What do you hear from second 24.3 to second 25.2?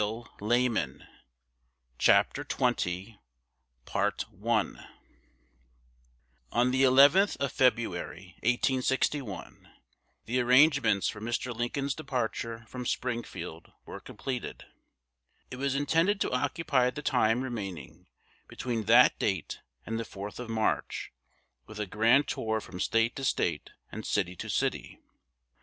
to city.